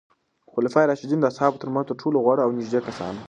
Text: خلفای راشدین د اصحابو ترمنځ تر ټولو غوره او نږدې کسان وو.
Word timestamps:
خلفای 0.53 0.85
راشدین 0.89 1.19
د 1.21 1.25
اصحابو 1.31 1.61
ترمنځ 1.61 1.85
تر 1.87 1.95
ټولو 2.01 2.17
غوره 2.25 2.41
او 2.45 2.51
نږدې 2.57 2.79
کسان 2.87 3.13
وو. 3.15 3.19